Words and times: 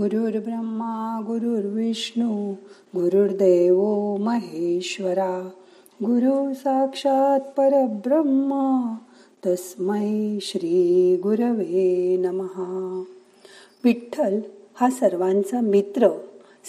गुरुर्ब्रह्मा 0.00 1.20
गुरुर्विष्णू 1.26 2.52
गुरुर्देव 2.94 3.82
महेश्वरा 4.16 5.50
गुरु 6.04 6.54
साक्षात 6.54 7.40
परब्रह्मा 7.40 8.96
तस्मै 9.46 10.38
श्री 10.42 11.16
गुरवे 11.16 12.16
नमहा 12.16 13.04
विठ्ठल 13.84 14.40
हा 14.74 14.90
सर्वांचा 14.90 15.60
मित्र 15.60 16.08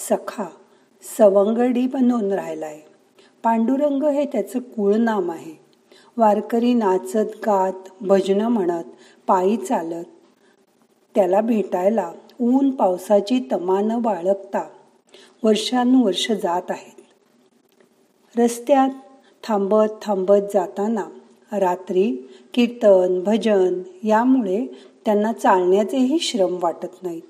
सखा 0.09 0.45
सवंगडी 1.17 1.87
बनवून 1.87 2.31
राहिलाय. 2.31 2.79
पांडुरंग 3.43 4.03
हे 4.03 4.25
त्याचं 4.25 4.59
कुळनाम 4.59 5.31
आहे. 5.31 5.59
वारकरी 6.17 6.73
नाचत 6.73 7.35
गात 7.35 8.03
भजनं 8.03 8.47
म्हणत 8.47 8.83
पायी 9.27 9.57
चालत 9.57 10.05
त्याला 11.15 11.41
भेटायला 11.41 12.11
ऊन 12.41 12.69
पावसाची 12.69 13.47
तमान 13.51 13.99
बाळगता 13.99 14.69
वर्षानुवर्ष 15.43 16.31
जात 16.31 16.61
आहेत. 16.69 17.01
रस्त्यात 18.39 18.89
थांबत 19.43 19.87
थांबत 20.01 20.53
जाताना 20.53 21.05
रात्री 21.59 22.29
कीर्तन 22.53 23.23
भजन 23.23 23.81
यामुळे 24.03 24.65
त्यांना 25.05 25.33
चालण्याचेही 25.33 26.19
श्रम 26.19 26.57
वाटत 26.63 27.03
नाहीत 27.03 27.21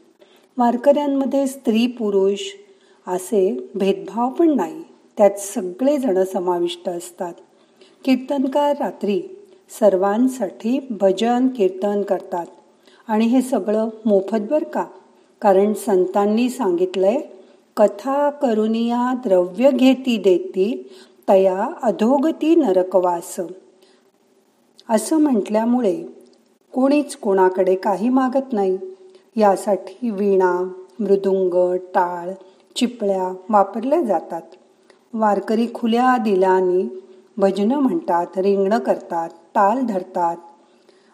वारकऱ्यांमध्ये 0.58 1.48
स्त्री 1.48 1.88
पुरुष 1.88 2.40
असे 3.08 3.70
भेदभाव 3.76 4.30
पण 4.30 4.56
नाही. 4.56 4.84
त्यात 5.18 5.32
सगळेजण 5.32 6.24
समाविष्ट 6.24 6.90
असतात. 6.90 7.34
कीर्तनकार 8.04 8.78
रात्री 8.80 9.22
सर्वांसाठी 9.80 10.88
भजन 10.90 11.48
कीर्तन 11.48 12.02
करतात. 12.02 12.46
आणि 13.08 13.26
हे 13.26 13.42
सगळं 13.42 13.90
मोफत 14.06 14.38
बर 14.50 14.64
का? 14.64 14.86
कारण 15.42 15.74
संतांनी 15.74 16.50
सांगितलंय 16.50 17.22
कथा 17.78 18.30
करुनिया 18.30 19.14
द्रव्य 19.14 19.72
घेती 19.72 20.18
देती 20.18 20.90
तया 21.30 21.68
अधोगती 21.84 22.56
नरकवास. 22.56 23.40
असं 24.90 25.18
म्हटल्यामुळे 25.18 26.04
कोणीच 26.74 27.16
कोणाकडे 27.16 27.76
काही 27.76 28.10
मागत 28.10 28.54
नाही. 28.54 28.78
यासाठी 29.36 30.10
वीणा 30.10 30.70
मृदुंग 31.00 31.78
टाळ 31.78 32.30
चिपळ्या 32.76 33.36
वापरल्या 33.50 34.02
जातात. 34.02 34.42
वारकरी 35.14 35.68
खुल्या 35.74 36.18
दिलानी 36.18 37.02
भजनं 37.38 37.80
म्हणतात 37.80 38.28
रिंगणं 38.38 38.80
करतात 38.80 39.30
ताल 39.30 39.86
धरतात. 39.86 40.38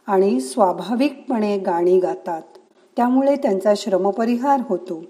आणि 0.07 0.41
स्वाभाविकपणे 0.41 1.57
गाणी 1.57 1.99
गातात. 1.99 2.41
त्यामुळे 2.95 3.35
त्यांचा 3.35 3.73
श्रमपरिहार 3.77 4.59
होतो. 4.69 5.03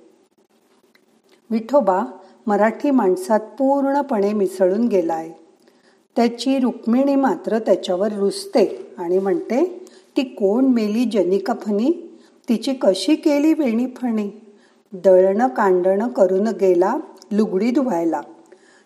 विठोबा 1.50 2.04
मराठी 2.48 2.92
माणसात 2.92 3.40
पूर्णपणे 3.40 4.34
मिसळून 4.34 4.88
गेलाय. 4.88 5.30
त्याची 6.16 6.60
रुक्मिणी 6.60 7.16
मात्र 7.16 7.60
त्याच्यावर 7.60 8.14
रुसते 8.14 8.94
आणि 8.98 9.20
म्हणते 9.20 9.88
ती 10.18 10.24
कोण 10.24 10.66
मेली 10.66 11.06
जनिका 11.06 11.54
फणी 11.54 12.20
तिची 12.50 12.74
कशी 12.74 13.16
केली 13.16 13.54
वेणी 13.54 13.88
फणी 13.88 14.30
दळणं 14.94 15.48
कांडणं 15.48 16.08
करून 16.08 16.48
गेला 16.48 16.96
लुगडी 17.32 17.72
धुवायला. 17.72 18.22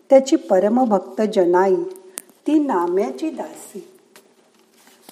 त्याची 0.09 0.35
परमभक्त 0.35 1.21
जनाई 1.33 1.75
ती 2.47 2.59
नाम्याची 2.59 3.29
दासी. 3.29 3.87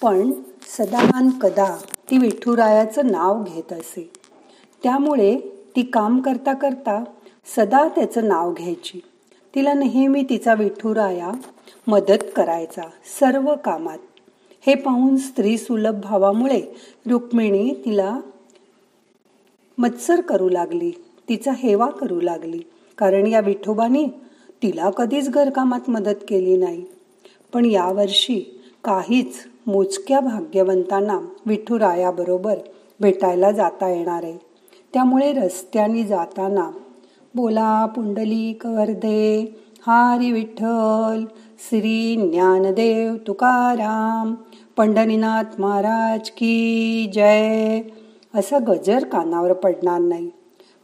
पण 0.02 0.32
सदान 0.66 1.30
कदा 1.30 1.76
ती 2.10 2.18
विठुरायाचं 2.18 3.06
नाव 3.06 3.42
घेत 3.42 3.72
असे. 3.72 4.10
त्यामुळे 4.82 5.38
ती 5.76 5.82
काम 5.82 6.20
करता 6.20 6.52
करता 6.52 7.04
सदा 7.56 7.88
त्याचं 7.88 8.28
नाव 8.28 8.52
घ्यायची. 8.52 9.00
तिला 9.54 9.72
नेहमी 9.72 10.22
तिचा 10.22 10.54
विठुराया 10.54 11.30
मदत 11.86 12.24
करायचा 12.36 12.82
सर्व 13.20 13.54
कामात. 13.64 13.98
हे 14.66 14.74
पाहून 14.74 15.16
स्त्री 15.16 15.58
सुलभ 15.58 16.00
भावामुळे 16.00 16.62
रुक्मिणी 17.10 17.74
तिला 17.84 18.20
मत्सर 19.78 20.20
करू 20.20 20.48
लागली 20.48 20.90
तिचा 21.28 21.52
हेवा 21.56 21.90
करू 21.90 22.20
लागली. 22.20 22.60
कारण 22.98 23.26
या 23.26 23.40
विठोबाने 23.40 24.06
तिला 24.62 24.90
कधीच 24.90 25.30
घरकामात 25.30 25.90
मदत 25.90 26.24
केली 26.28 26.56
नाही. 26.56 26.84
पण 27.52 27.64
यावर्षी 27.64 28.53
काहीच 28.84 29.34
मोजक्या 29.66 30.20
भाग्यवंतांना 30.20 31.18
विठुरायाबरोबर 31.46 32.56
भेटायला 33.00 33.50
जाता 33.50 33.88
येणार. 33.88 34.24
आहे 34.24 34.38
त्यामुळे 34.92 35.32
रस्त्याने 35.32 36.04
जाताना 36.04 36.70
बोला 37.34 37.86
पुंडली 37.86 38.58
वर्धे 38.64 39.60
हारी 39.86 40.30
विठ्ठल 40.32 41.24
श्री 41.58 42.28
ज्ञानदेव 42.32 43.14
तुकाराम 43.26 44.34
पंढरीनाथ 44.76 45.60
महाराज 45.60 46.30
की 46.30 47.10
जय. 47.14 47.80
असा 48.34 48.58
गजर 48.68 49.04
कानावर 49.04 49.52
पडणार 49.52 50.00
नाही. 50.00 50.30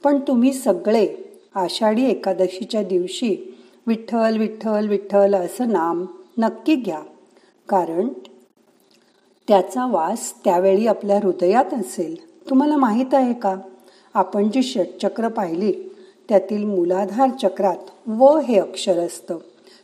पण 0.05 0.19
तुम्ही 0.29 0.53
सगळे 0.53 1.09
आषाढी 1.55 2.11
एकादशीच्या 2.11 2.83
दिवशी 2.83 3.59
विठ्ठल 3.87 4.37
विठ्ठल 4.37 4.89
विठ्ठल 4.89 5.35
असं 5.35 5.69
नाम 5.69 6.07
नक्की 6.39 6.75
घ्या. 6.75 7.01
कारण 7.71 8.09
त्याचा 9.49 9.87
वास 9.87 10.33
त्यावेळी 10.45 10.87
आपल्या 10.87 11.17
हृदयात 11.17 11.75
असेल. 11.75 12.17
तुम्हाला 12.51 12.77
माहीत 12.77 13.15
आहे 13.15 13.33
का? 13.33 13.57
आपण 14.15 14.51
जी 14.51 14.63
षटचक्र 14.63 15.29
पाहिली 15.29 15.73
त्यातील 16.29 16.65
मूलाधार 16.65 17.29
चक्रात 17.43 18.09
व 18.09 18.39
हे 18.39 18.59
अक्षर 18.59 18.99
असतं. 18.99 19.39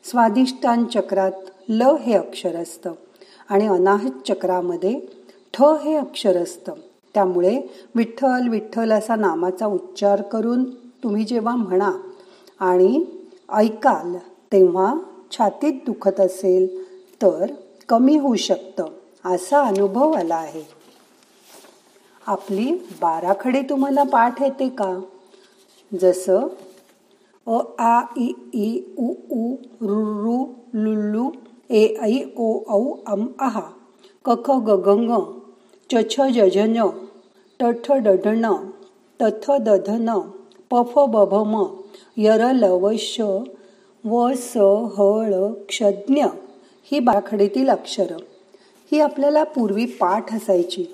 स्वादिष्टान 0.05 0.85
चक्रात 0.85 1.33
ल 1.69 1.83
हे 1.83 2.15
अक्षर 2.15 2.57
असतं 2.57 2.93
आणि 3.49 3.67
अनाहत 3.67 4.29
चक्रामध्ये 4.29 5.01
ठ 5.55 5.63
हे 5.63 5.95
अक्षर 5.95 6.37
असतं. 6.37 6.73
त्यामुळे 7.15 7.61
विठ्ठल 7.95 8.49
विठ्ठल 8.49 8.93
असा 8.93 9.17
नामाचा 9.17 9.67
उच्चार 9.67 10.23
करून 10.23 10.65
तुम्ही 10.75 11.25
जेव्हा 11.25 11.57
म्हणा 11.57 11.93
आणि 12.61 13.05
ऐकाल 13.53 14.17
तेव्हा 14.53 14.95
छातीत 15.31 15.73
दुखत 15.87 16.21
असेल 16.21 16.85
तर 17.23 17.47
कमी 17.89 18.17
होऊ 18.19 18.35
शकतं 18.35 18.87
असा 19.25 19.61
अनुभव 19.63 20.13
आला 20.13 20.37
आहे. 20.37 20.63
आपली 22.27 22.73
बाराखडे 23.01 23.63
तुम्हाला 23.63 24.03
पाठ 24.03 24.43
येते 24.43 24.69
का? 24.69 24.93
जसं 25.93 26.47
अ 27.47 27.59
आ 27.79 28.01
इ 28.17 28.31
ई 28.55 28.69
उ 28.99 29.09
उ 29.31 29.55
रु 29.83 30.01
रु 30.23 30.37
लुल्लू 30.75 31.31
ए 31.71 31.83
ऐ 32.03 32.19
ओ 32.37 32.49
औ 32.69 32.81
अम 33.13 33.27
आहा 33.47 33.61
कख 34.25 34.51
गगंग 34.67 35.11
चछ 35.91 36.21
जजन 36.35 36.77
टठ 37.61 37.91
डढण 38.05 38.47
तथ 39.21 39.51
दधन 39.67 40.09
पफ 40.71 40.99
बभम 41.13 41.55
यर 42.17 42.43
लवश 42.55 43.21
व 44.05 44.27
स 44.39 44.57
हळ 44.97 45.35
क्षज्ञ 45.69 46.23
ही 46.91 47.01
बाराखडीतील 47.01 47.69
अक्षरं. 47.69 48.17
ही 48.93 49.01
आपल्याला 49.01 49.43
पूर्वी 49.45 49.87
पाठ 49.87 50.35
असायची. 50.35 50.85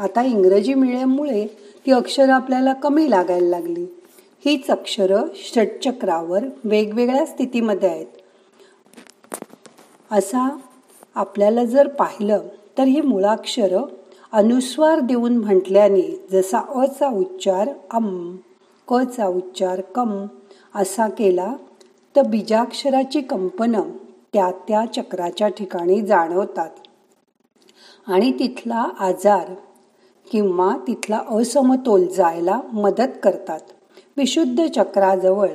आता 0.00 0.22
इंग्रजी 0.22 0.74
मिडियममुळे 0.74 1.46
ती 1.86 1.92
अक्षरं 1.92 2.32
आपल्याला 2.32 2.72
कमी 2.72 3.10
लागायला 3.10 3.48
लागली. 3.48 3.84
हीच 4.44 4.70
अक्षरं 4.70 5.22
षटचक्रावर 5.34 6.44
वेगवेगळ्या 6.64 7.26
स्थितीमध्ये 7.26 7.88
आहेत. 7.88 8.06
असा 10.12 10.56
आपल्याला 11.14 11.64
जर 11.64 11.88
पाहिलं 11.88 12.40
तर 12.78 12.82
ही 12.82 13.00
मुळाक्षरं 13.00 13.82
अनुस्वार 14.32 15.00
देऊन 15.00 15.36
म्हटल्याने 15.36 16.26
जसा 16.32 16.58
अचा 16.58 17.08
उच्चार 17.08 17.68
अम 17.90 18.36
कचा 18.88 19.26
उच्चार 19.26 19.80
कम 19.80 20.26
असा 20.74 21.08
केला 21.08 21.54
तर 22.16 22.22
बीजाक्षराची 22.22 23.20
कंपनं 23.20 23.82
त्या 24.32 24.50
त्या 24.50 24.84
चक्राच्या 24.96 25.48
ठिकाणी 25.48 26.00
जाणवतात. 26.00 26.70
आणि 28.06 28.32
तिथला 28.38 28.88
आजार 28.98 29.54
किंवा 30.30 30.76
तिथला 30.86 31.20
असमतोल 31.30 32.06
जायला 32.06 32.60
मदत 32.72 33.18
करतात. 33.22 33.60
विशुद्ध 34.16 34.66
चक्राजवळ 34.66 35.48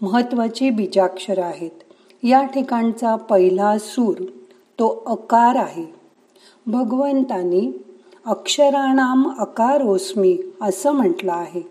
महत्वाची 0.00 0.70
बीजाक्षर 0.70 1.38
आहेत. 1.38 1.70
या 2.22 2.44
ठिकाणचा 2.44 3.16
पहिला 3.16 3.78
सूर 3.78 4.24
तो 4.78 5.02
अकार 5.06 5.56
आहे. 5.56 5.86
भगवंतानी 6.66 7.72
अक्षराणाम 8.26 9.38
अकारोस्मी 9.38 10.38
असं 10.60 10.92
म्हटलं 10.92 11.32
आहे. 11.32 11.62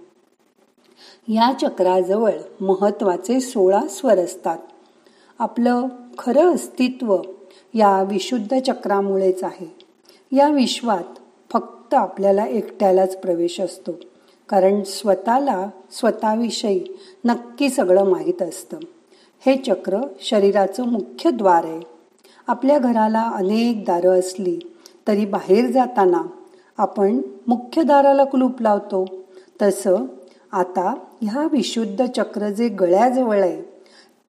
या 1.27 1.53
चक्राजवळ 1.61 2.31
महत्त्वाचे 2.61 3.39
सोळा 3.39 3.87
स्वर 3.89 4.17
असतात. 4.17 4.57
आपलं 5.39 5.87
खरं 6.19 6.53
अस्तित्व 6.53 7.17
या 7.73 8.03
विशुद्ध 8.03 8.59
चक्रामुळेच 8.67 9.43
आहे. 9.43 9.75
या 10.31 10.49
विश्वात 10.49 11.19
फक्त 11.53 11.93
आपल्याला 11.93 12.45
एकट्यालाच 12.45 13.17
प्रवेश 13.17 13.59
असतो. 13.59 13.91
कारण 14.49 14.83
स्वतःला 14.83 15.69
स्वतःविषयी 15.91 16.83
नक्की 17.25 17.69
सगळं 17.69 18.03
माहीत 18.03 18.41
असतं. 18.41 18.77
हे 19.45 19.57
चक्र 19.57 19.97
शरीराचं 20.21 20.87
मुख्य 20.87 21.31
द्वार 21.31 21.63
आहे. 21.63 21.81
आपल्या 22.47 22.79
घराला 22.79 23.21
अनेक 23.21 23.85
दारं 23.85 24.19
असली 24.19 24.59
तरी 25.07 25.25
बाहेर 25.25 25.71
जाताना 25.71 26.21
आपण 26.77 27.21
मुख्य 27.47 27.83
दाराला 27.83 28.23
कुलूप 28.23 28.61
लावतो. 28.61 29.05
तसं 29.61 29.95
आता 30.51 30.95
ह्या 31.21 31.47
विशुद्ध 31.51 32.05
चक्र 32.15 32.49
जे 32.49 32.69
गळ्याजवळ 32.69 33.41
आहे 33.41 33.74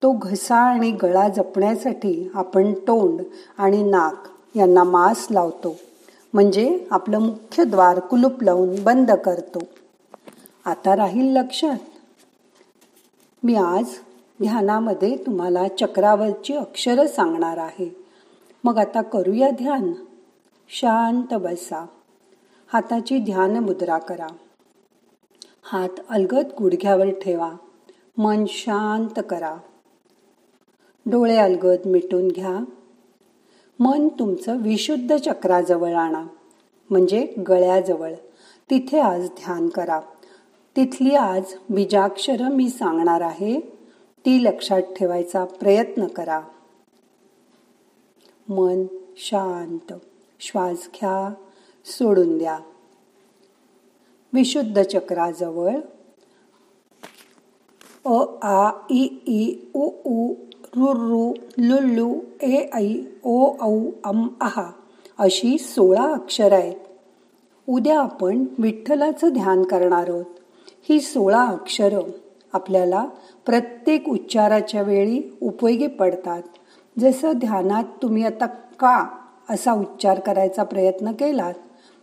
तो 0.03 0.11
घसा 0.11 0.55
आणि 0.55 0.91
गळा 0.91 1.29
जपण्यासाठी 1.29 2.31
आपण 2.33 2.73
तोंड 2.73 3.21
आणि 3.57 3.83
नाक 3.83 4.27
यांना 4.55 4.83
मास 4.83 5.27
लावतो. 5.31 5.75
म्हणजे 6.33 6.87
आपलं 6.91 7.19
मुख्य 7.19 7.63
द्वार 7.63 7.99
कुलूप 7.99 8.43
लावून 8.43 8.83
बंद 8.83 9.11
करतो. 9.11 9.59
आता 10.65 10.95
राहील 10.95 11.35
लक्षात. 11.35 11.77
मी 13.43 13.55
आज 13.55 13.85
ध्यानामध्ये 14.41 15.17
तुम्हाला 15.17 15.67
चक्रावरची 15.67 16.53
अक्षरं 16.53 17.07
सांगणार 17.07 17.57
आहे. 17.57 18.05
मग 18.63 18.77
आता 18.77 19.01
करूया 19.01 19.49
ध्यान. 19.49 19.93
शांत 20.69 21.33
बसा. 21.33 21.85
हाताची 22.73 23.17
ध्यान 23.17 23.57
मुद्रा 23.57 23.97
करा. 23.97 24.27
हात 25.63 25.89
अलगद 26.09 26.45
गुडघ्यावर 26.59 27.09
ठेवा. 27.09 27.51
मन 28.17 28.45
शांत 28.47 29.21
करा. 29.29 29.57
डोळे 31.11 31.35
अलगद 31.35 31.87
मिटून 31.87 32.27
घ्या. 32.27 32.59
मन 33.79 34.07
तुमचं 34.07 34.61
विशुद्ध 34.61 35.15
चक्राजवळ 35.15 35.93
आणा. 35.93 36.25
म्हणजे 36.89 37.33
गळ्याजवळ. 37.47 38.13
तिथे 38.69 38.99
आज 38.99 39.27
ध्यान 39.27 39.69
करा. 39.69 40.01
तिथली 40.75 41.15
आज 41.15 41.43
बीजाक्षर 41.69 42.49
मी 42.49 42.69
सांगणार 42.69 43.21
आहे. 43.21 43.59
ती 44.25 44.43
लक्षात 44.43 44.81
ठेवायचा 44.81 45.45
प्रयत्न 45.45 46.07
करा. 46.07 46.41
मन 48.49 48.83
शांत. 49.17 49.93
श्वास 50.39 50.77
घ्या. 50.77 51.33
सोडून 51.85 52.37
द्या. 52.37 52.59
विशुद्ध 54.33 54.81
चक्राजवळ. 54.81 55.75
अ 58.05 58.25
आ 58.41 58.71
इ 58.89 59.07
ई 59.27 59.55
उ 59.73 59.89
उ 60.05 60.33
रुरु 60.79 61.33
लुल्लू 61.57 62.15
ए 62.41 62.69
ऐ 62.73 62.93
ओ 63.23 63.49
औ 63.61 63.79
अम 64.03 64.27
आहा 64.41 64.71
अशी 65.19 65.57
सोळा 65.57 66.03
अक्षर 66.03 66.51
आहेत. 66.53 66.75
उद्या 67.69 67.99
आपण 67.99 68.45
विठ्ठलाचं 68.57 69.29
ध्यान 69.29 69.63
करणार 69.63 70.09
आहोत. 70.09 70.25
ही 70.89 70.99
सोळा 70.99 71.41
अक्षरं 71.41 71.99
आपल्याला 72.53 73.05
प्रत्येक 73.45 74.09
उच्चाराच्या 74.09 74.81
वेळी 74.81 75.21
उपयोगी 75.41 75.87
पडतात. 75.87 76.41
जसं 76.99 77.31
ध्यानात 77.35 77.83
तुम्ही 78.01 78.25
आता 78.25 78.45
का 78.79 79.07
असा 79.49 79.73
उच्चार 79.73 80.19
करायचा 80.19 80.63
प्रयत्न 80.63 81.11
केलात 81.11 81.53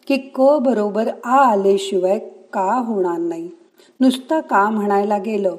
की 0.06 0.16
क 0.16 0.40
बरोबर 0.40 1.08
आ 1.24 1.36
आल्याशिवाय 1.36 2.18
का 2.52 2.84
होणार 2.86 3.18
नाही. 3.18 3.50
नुसता 4.00 4.40
का 4.40 4.70
म्हणायला 4.70 5.18
गेलं 5.18 5.56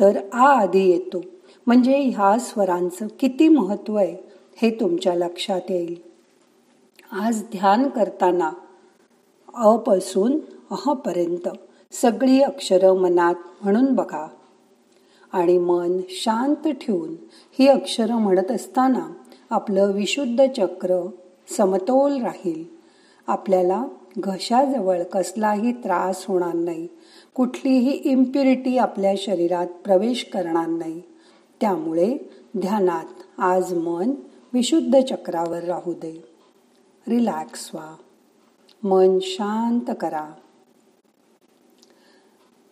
तर 0.00 0.18
आ 0.32 0.46
आधी 0.60 0.90
येतो. 0.90 1.20
म्हणजे 1.66 1.98
ह्या 1.98 2.38
स्वरांचं 2.38 3.06
किती 3.20 3.48
महत्त्व 3.48 3.94
आहे 3.94 4.16
हे 4.56 4.70
तुमच्या 4.70 5.14
लक्षात 5.14 5.60
येईल. 5.68 5.96
आज 7.12 7.42
ध्यान 7.42 7.88
करताना 7.88 8.50
अपासून 9.54 10.38
अहपर्यंत 10.70 11.48
सगळी 11.92 12.40
अक्षरं 12.40 12.96
मनात 12.96 13.34
म्हणून 13.62 13.92
बघा. 13.92 14.28
आणि 15.32 15.58
मन 15.58 16.00
शांत 16.08 16.68
ठेवून 16.68 17.14
ही 17.58 17.68
अक्षरं 17.68 18.14
म्हणत 18.14 18.50
असताना 18.50 19.12
आपलं 19.50 19.92
विशुद्ध 19.92 20.44
चक्र 20.56 21.06
समतोल 21.56 22.22
राहील. 22.22 22.64
आपल्याला 23.26 23.84
घशाजवळ 24.18 25.02
कसलाही 25.02 25.72
त्रास 25.72 26.24
होणार 26.28 26.54
नाही. 26.54 26.88
कुठलीही 27.34 27.90
इम्प्युरिटी 27.90 28.78
आपल्या 28.78 29.14
शरीरात 29.16 29.66
प्रवेश 29.66 30.24
करणार 30.32 30.66
नाही. 30.66 31.02
त्यामुळे 31.60 32.18
ध्यानात 32.58 33.40
आज 33.40 33.74
मन 33.74 34.10
विशुद्ध 34.52 35.00
चक्रावर 35.10 35.64
राहू 35.64 35.92
दे. 35.92 36.24
रिलॅक्स 37.08 37.70
व्हा 37.74 37.96
मन 38.82 39.18
शांत 39.22 39.94
करा. 40.00 40.30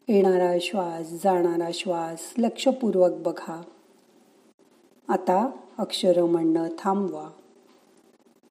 येणारा 0.09 0.59
श्वास 0.61 1.11
जाणारा 1.25 1.71
श्वास 1.75 2.35
लक्षपूर्वक 2.39 3.11
बघा. 3.11 3.63
आता 5.09 5.51
अक्षर 5.79 6.25
म्हणणं 6.25 6.69
थांबवा. 6.79 7.31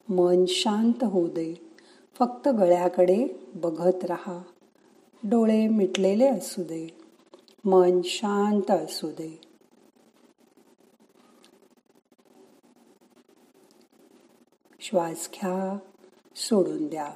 मन 0.09 0.45
शांत 0.47 1.03
होऊ 1.03 1.27
दे. 1.27 1.75
फक्त 2.19 2.47
गळ्याकडे 2.47 3.27
बघत 3.55 4.05
राहा. 4.05 4.41
डोळे 5.23 5.67
मिटलेले 5.67 6.27
असू 6.27 6.63
दे. 6.63 6.97
मन 7.65 8.01
शांत 8.03 8.71
असू 8.71 9.07
दे. 9.07 9.52
श्वास 14.85 15.29
घ्या 15.33 15.77
सोडून 16.35 16.87
द्या. 16.87 17.07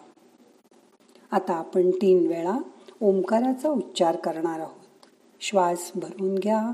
आता 1.31 1.53
आपण 1.53 1.89
तीन 1.89 2.27
वेळा 2.27 2.57
ओंकाराचा 3.01 3.69
उच्चार 3.69 4.15
करणार 4.15 4.59
आहोत. 4.59 5.05
श्वास 5.41 5.91
भरून 5.95 6.35
घ्या. 6.35 6.71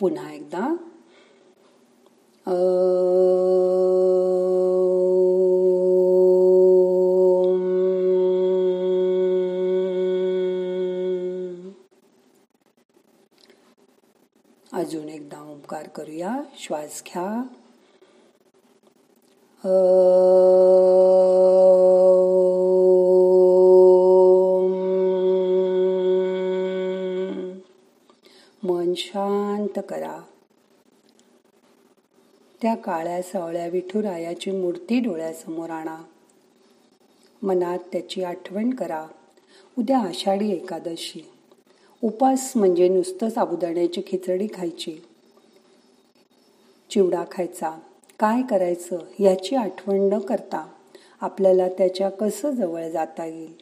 पुन्हा 0.00 0.32
एकदा. 0.32 0.69
अजून 14.72 15.08
एकदा 15.08 15.40
ओंकार 15.40 15.88
करूया. 15.88 16.36
श्वास 16.56 17.02
घ्या. 17.06 17.42
मन 28.62 28.92
शांत 28.96 29.82
करा 29.88 30.20
त्या 32.62 32.74
काळ्या 32.74 33.22
सावळ्या 33.22 33.66
विठुरायाची 33.66 34.50
मूर्ती 34.50 35.00
डोळ्यासमोर 35.00 35.70
आणा 35.70 35.96
मनात 37.42 37.78
त्याची 37.92 38.24
आठवण 38.24 38.70
करा 38.70 39.06
उद्या 39.78 39.98
आषाढी 39.98 40.52
एकादशी 40.52 41.20
उपास 42.04 42.52
म्हणजे 42.56 42.88
नुसतं 42.88 43.30
साबुदाण्याची 43.30 44.02
खिचडी 44.06 44.46
खायची. 44.54 44.98
चिवडा 46.90 47.24
खायचा. 47.30 47.78
काय 48.18 48.42
करायचं 48.50 48.98
याची 49.18 49.56
आठवण 49.56 49.96
न 49.96 50.18
करता 50.18 50.66
आपल्याला 51.20 51.68
त्याच्या 51.68 52.08
कसं 52.08 52.50
जवळ 52.50 52.88
जाता 52.88 53.24
येईल? 53.24 53.52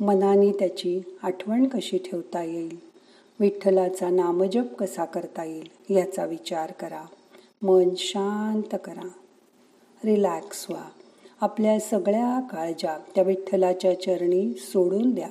मनाने 0.00 0.52
त्याची 0.52 1.00
आठवण 1.22 1.68
कशी 1.68 1.98
ठेवता 1.98 2.42
येईल? 2.42 2.76
विठ्ठलाचा 3.40 4.10
नामजप 4.10 4.74
कसा 4.78 5.04
करता 5.04 5.44
येईल 5.44 5.96
याचा 5.96 6.24
विचार 6.24 6.72
करा. 6.72 7.02
मन 7.62 7.88
शांत 7.96 8.76
करा. 8.84 9.08
रिलॅक्स 10.04 10.66
व्हा. 10.70 10.84
आपल्या 11.40 11.80
सगळ्या 11.80 12.40
काळजा 12.40 12.98
त्या 13.14 13.24
विठ्ठलाच्या 13.24 14.00
चरणी 14.00 14.54
सोडून 14.54 15.10
द्या. 15.10 15.30